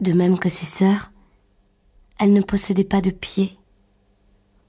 De 0.00 0.12
même 0.12 0.38
que 0.38 0.48
ses 0.48 0.66
sœurs, 0.66 1.10
elle 2.18 2.32
ne 2.32 2.42
possédait 2.42 2.84
pas 2.84 3.00
de 3.00 3.10
pieds. 3.10 3.56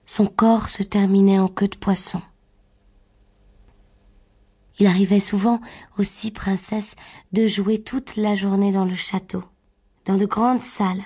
Son 0.05 0.25
corps 0.25 0.69
se 0.69 0.83
terminait 0.83 1.39
en 1.39 1.47
queue 1.47 1.67
de 1.67 1.77
poisson. 1.77 2.21
Il 4.79 4.87
arrivait 4.87 5.19
souvent 5.19 5.61
aux 5.97 6.03
six 6.03 6.31
princesses 6.31 6.95
de 7.33 7.47
jouer 7.47 7.81
toute 7.83 8.15
la 8.15 8.35
journée 8.35 8.71
dans 8.71 8.85
le 8.85 8.95
château, 8.95 9.43
dans 10.05 10.17
de 10.17 10.25
grandes 10.25 10.61
salles 10.61 11.03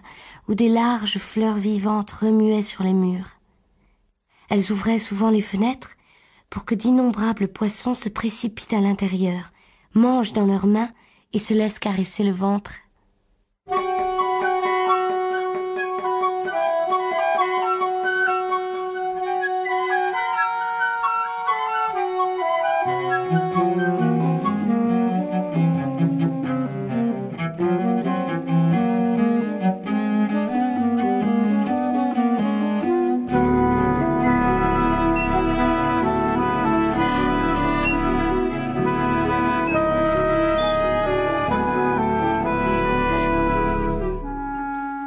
où 0.47 0.55
des 0.55 0.69
larges 0.69 1.17
fleurs 1.17 1.57
vivantes 1.57 2.11
remuaient 2.11 2.61
sur 2.61 2.83
les 2.83 2.93
murs. 2.93 3.39
Elles 4.49 4.71
ouvraient 4.71 4.99
souvent 4.99 5.29
les 5.29 5.41
fenêtres 5.41 5.95
pour 6.49 6.65
que 6.65 6.75
d'innombrables 6.75 7.47
poissons 7.47 7.95
se 7.95 8.09
précipitent 8.09 8.73
à 8.73 8.81
l'intérieur, 8.81 9.51
mangent 9.93 10.33
dans 10.33 10.45
leurs 10.45 10.67
mains 10.67 10.91
et 11.33 11.39
se 11.39 11.53
laissent 11.53 11.79
caresser 11.79 12.23
le 12.23 12.31
ventre. 12.31 12.71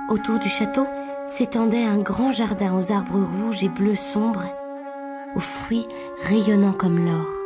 Autour 0.09 0.39
du 0.39 0.49
château 0.49 0.87
s'étendait 1.27 1.85
un 1.85 1.99
grand 1.99 2.33
jardin 2.33 2.75
aux 2.75 2.93
arbres 2.93 3.21
rouges 3.21 3.63
et 3.63 3.69
bleus 3.69 3.95
sombres, 3.95 4.45
aux 5.37 5.41
fruits 5.41 5.87
rayonnants 6.23 6.73
comme 6.73 7.05
l'or. 7.05 7.38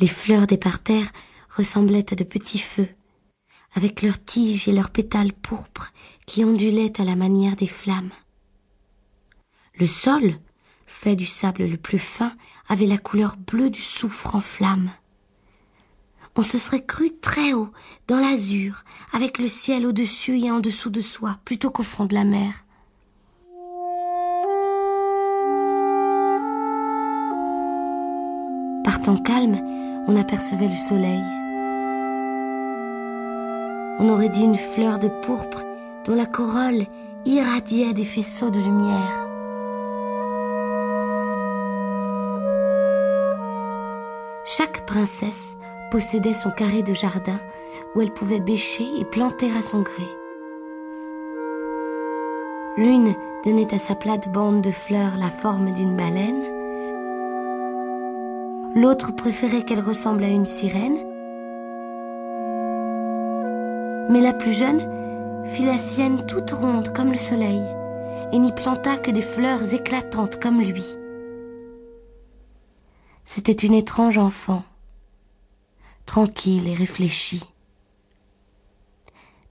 Les 0.00 0.06
fleurs 0.06 0.46
des 0.46 0.56
parterres 0.56 1.12
ressemblaient 1.54 2.10
à 2.10 2.16
de 2.16 2.24
petits 2.24 2.58
feux, 2.58 2.88
avec 3.74 4.00
leurs 4.00 4.22
tiges 4.22 4.66
et 4.66 4.72
leurs 4.72 4.88
pétales 4.88 5.34
pourpres 5.34 5.92
qui 6.24 6.42
ondulaient 6.42 6.98
à 6.98 7.04
la 7.04 7.16
manière 7.16 7.54
des 7.54 7.66
flammes. 7.66 8.12
Le 9.74 9.86
sol, 9.86 10.38
fait 10.86 11.16
du 11.16 11.26
sable 11.26 11.66
le 11.66 11.76
plus 11.76 11.98
fin, 11.98 12.34
avait 12.66 12.86
la 12.86 12.96
couleur 12.96 13.36
bleue 13.36 13.68
du 13.68 13.82
soufre 13.82 14.34
en 14.34 14.40
flammes. 14.40 14.90
On 16.34 16.42
se 16.42 16.56
serait 16.56 16.86
cru 16.86 17.12
très 17.20 17.52
haut, 17.52 17.70
dans 18.08 18.20
l'azur, 18.20 18.84
avec 19.12 19.38
le 19.38 19.48
ciel 19.48 19.84
au-dessus 19.84 20.40
et 20.40 20.50
en 20.50 20.60
dessous 20.60 20.90
de 20.90 21.02
soi, 21.02 21.38
plutôt 21.44 21.70
qu'au 21.70 21.82
fond 21.82 22.06
de 22.06 22.14
la 22.14 22.24
mer. 22.24 22.64
Temps 29.04 29.16
calme, 29.16 29.58
on 30.08 30.16
apercevait 30.16 30.66
le 30.66 30.72
soleil. 30.72 31.22
On 33.98 34.10
aurait 34.10 34.28
dit 34.28 34.42
une 34.42 34.56
fleur 34.56 34.98
de 34.98 35.08
pourpre 35.08 35.62
dont 36.04 36.14
la 36.14 36.26
corolle 36.26 36.84
irradiait 37.24 37.94
des 37.94 38.04
faisceaux 38.04 38.50
de 38.50 38.58
lumière. 38.58 39.26
Chaque 44.44 44.84
princesse 44.84 45.56
possédait 45.90 46.34
son 46.34 46.50
carré 46.50 46.82
de 46.82 46.92
jardin 46.92 47.40
où 47.94 48.02
elle 48.02 48.12
pouvait 48.12 48.40
bêcher 48.40 48.84
et 48.98 49.06
planter 49.06 49.50
à 49.56 49.62
son 49.62 49.80
gré. 49.80 50.04
L'une 52.76 53.14
donnait 53.44 53.74
à 53.74 53.78
sa 53.78 53.94
plate 53.94 54.30
bande 54.30 54.60
de 54.60 54.70
fleurs 54.70 55.16
la 55.18 55.30
forme 55.30 55.72
d'une 55.72 55.96
baleine, 55.96 56.59
l'autre 58.74 59.12
préférait 59.12 59.64
qu'elle 59.64 59.80
ressemble 59.80 60.24
à 60.24 60.28
une 60.28 60.46
sirène, 60.46 60.98
mais 64.10 64.20
la 64.20 64.32
plus 64.32 64.52
jeune 64.52 64.80
fit 65.46 65.64
la 65.64 65.78
sienne 65.78 66.24
toute 66.26 66.50
ronde 66.50 66.92
comme 66.92 67.10
le 67.10 67.18
soleil 67.18 67.62
et 68.32 68.38
n'y 68.38 68.52
planta 68.52 68.96
que 68.96 69.10
des 69.10 69.22
fleurs 69.22 69.74
éclatantes 69.74 70.40
comme 70.40 70.60
lui. 70.60 70.84
C'était 73.24 73.52
une 73.52 73.74
étrange 73.74 74.18
enfant, 74.18 74.62
tranquille 76.06 76.68
et 76.68 76.74
réfléchie. 76.74 77.44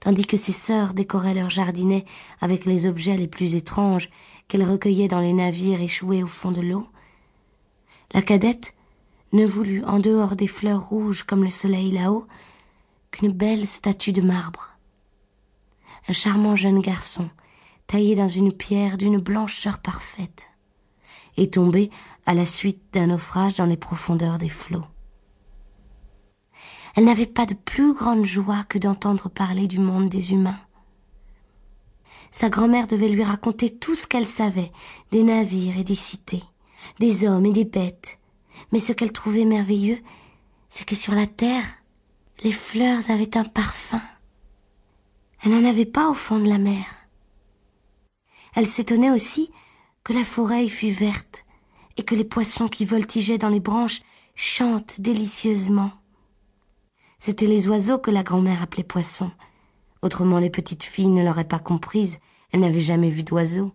Tandis 0.00 0.26
que 0.26 0.38
ses 0.38 0.52
sœurs 0.52 0.94
décoraient 0.94 1.34
leur 1.34 1.50
jardinet 1.50 2.06
avec 2.40 2.64
les 2.64 2.86
objets 2.86 3.18
les 3.18 3.28
plus 3.28 3.54
étranges 3.54 4.08
qu'elles 4.48 4.68
recueillaient 4.68 5.08
dans 5.08 5.20
les 5.20 5.34
navires 5.34 5.82
échoués 5.82 6.22
au 6.22 6.26
fond 6.26 6.52
de 6.52 6.62
l'eau, 6.62 6.86
la 8.14 8.22
cadette 8.22 8.74
ne 9.32 9.46
voulut, 9.46 9.84
en 9.84 9.98
dehors 9.98 10.36
des 10.36 10.46
fleurs 10.46 10.88
rouges 10.88 11.22
comme 11.22 11.44
le 11.44 11.50
soleil 11.50 11.90
là-haut, 11.90 12.26
qu'une 13.10 13.32
belle 13.32 13.66
statue 13.66 14.12
de 14.12 14.22
marbre. 14.22 14.70
Un 16.08 16.12
charmant 16.12 16.56
jeune 16.56 16.80
garçon, 16.80 17.28
taillé 17.86 18.14
dans 18.14 18.28
une 18.28 18.52
pierre 18.52 18.98
d'une 18.98 19.18
blancheur 19.18 19.78
parfaite 19.78 20.46
est 21.36 21.54
tombée 21.54 21.90
à 22.26 22.34
la 22.34 22.46
suite 22.46 22.82
d'un 22.92 23.08
naufrage 23.08 23.56
dans 23.56 23.66
les 23.66 23.76
profondeurs 23.76 24.38
des 24.38 24.48
flots. 24.48 24.84
Elle 26.96 27.04
n'avait 27.04 27.26
pas 27.26 27.46
de 27.46 27.54
plus 27.54 27.94
grande 27.94 28.24
joie 28.24 28.64
que 28.68 28.78
d'entendre 28.78 29.28
parler 29.28 29.68
du 29.68 29.80
monde 29.80 30.08
des 30.08 30.32
humains. 30.32 30.58
Sa 32.30 32.48
grand-mère 32.48 32.86
devait 32.86 33.08
lui 33.08 33.24
raconter 33.24 33.76
tout 33.76 33.94
ce 33.94 34.06
qu'elle 34.06 34.26
savait 34.26 34.70
des 35.10 35.24
navires 35.24 35.78
et 35.78 35.84
des 35.84 35.96
cités, 35.96 36.44
des 37.00 37.26
hommes 37.26 37.46
et 37.46 37.52
des 37.52 37.64
bêtes. 37.64 38.19
Mais 38.72 38.78
ce 38.78 38.92
qu'elle 38.92 39.12
trouvait 39.12 39.44
merveilleux, 39.44 40.00
c'est 40.68 40.84
que 40.84 40.94
sur 40.94 41.14
la 41.14 41.26
terre, 41.26 41.66
les 42.42 42.52
fleurs 42.52 43.10
avaient 43.10 43.36
un 43.36 43.44
parfum. 43.44 44.00
Elle 45.42 45.52
n'en 45.52 45.68
avait 45.68 45.86
pas 45.86 46.08
au 46.08 46.14
fond 46.14 46.38
de 46.38 46.48
la 46.48 46.58
mer. 46.58 46.84
Elle 48.54 48.66
s'étonnait 48.66 49.10
aussi 49.10 49.50
que 50.04 50.12
la 50.12 50.24
forêt 50.24 50.68
fût 50.68 50.90
verte 50.90 51.44
et 51.96 52.02
que 52.02 52.14
les 52.14 52.24
poissons 52.24 52.68
qui 52.68 52.84
voltigeaient 52.84 53.38
dans 53.38 53.48
les 53.48 53.60
branches 53.60 54.02
chantent 54.34 55.00
délicieusement. 55.00 55.92
C'étaient 57.18 57.46
les 57.46 57.68
oiseaux 57.68 57.98
que 57.98 58.10
la 58.10 58.22
grand-mère 58.22 58.62
appelait 58.62 58.82
poissons. 58.82 59.30
Autrement 60.02 60.38
les 60.38 60.50
petites 60.50 60.84
filles 60.84 61.08
ne 61.08 61.22
l'auraient 61.22 61.44
pas 61.44 61.58
comprise, 61.58 62.18
elles 62.52 62.60
n'avaient 62.60 62.80
jamais 62.80 63.10
vu 63.10 63.22
d'oiseaux. 63.22 63.72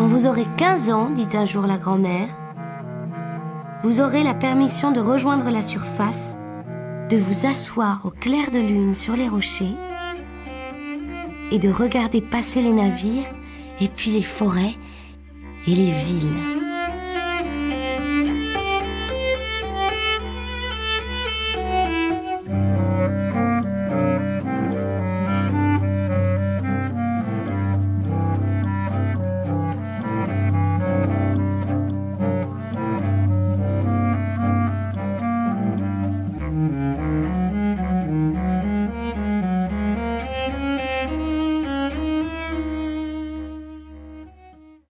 Quand 0.00 0.08
vous 0.08 0.26
aurez 0.26 0.46
15 0.56 0.90
ans, 0.92 1.10
dit 1.10 1.28
un 1.34 1.44
jour 1.44 1.66
la 1.66 1.76
grand-mère, 1.76 2.28
vous 3.82 4.00
aurez 4.00 4.24
la 4.24 4.32
permission 4.32 4.92
de 4.92 4.98
rejoindre 4.98 5.50
la 5.50 5.60
surface, 5.60 6.38
de 7.10 7.18
vous 7.18 7.44
asseoir 7.44 8.00
au 8.06 8.08
clair 8.08 8.50
de 8.50 8.60
lune 8.60 8.94
sur 8.94 9.14
les 9.14 9.28
rochers 9.28 9.76
et 11.52 11.58
de 11.58 11.68
regarder 11.68 12.22
passer 12.22 12.62
les 12.62 12.72
navires 12.72 13.28
et 13.78 13.88
puis 13.88 14.10
les 14.10 14.22
forêts 14.22 14.74
et 15.66 15.74
les 15.74 15.90
villes. 15.90 16.49